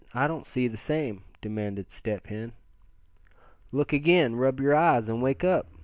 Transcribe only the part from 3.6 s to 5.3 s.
"Look again. Rub your eyes, and